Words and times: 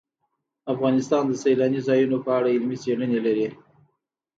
افغانستان 0.73 1.23
د 1.27 1.33
سیلاني 1.43 1.79
ځایونو 1.87 2.17
په 2.25 2.29
اړه 2.37 2.47
علمي 2.55 2.77
څېړنې 2.83 3.19
لري. 3.25 3.47